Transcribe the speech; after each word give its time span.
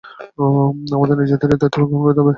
আমাদের 0.95 1.15
নিজেদের 1.17 1.47
এই 1.47 1.59
দায়িত্বভার 1.61 1.87
গ্রহণ 1.89 2.03
করিতে 2.03 2.19
হইবে। 2.19 2.29